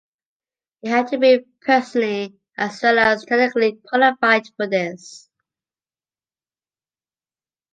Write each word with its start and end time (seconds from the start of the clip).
He 0.81 0.87
had 0.89 1.09
to 1.09 1.19
be 1.19 1.45
personally 1.63 2.33
as 2.57 2.81
well 2.81 2.97
as 2.97 3.23
technically 3.23 3.79
qualified 3.85 4.47
for 4.57 4.65
this. 4.65 5.29